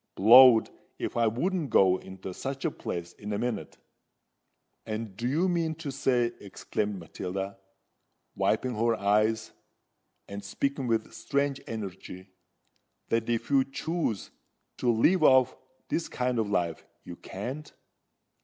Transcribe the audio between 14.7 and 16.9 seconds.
to leave off this kind of life,